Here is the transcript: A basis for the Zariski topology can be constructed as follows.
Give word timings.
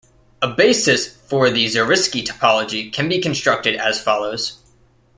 A 0.41 0.47
basis 0.47 1.15
for 1.15 1.51
the 1.51 1.67
Zariski 1.67 2.23
topology 2.25 2.91
can 2.91 3.07
be 3.07 3.21
constructed 3.21 3.75
as 3.75 4.01
follows. 4.01 4.57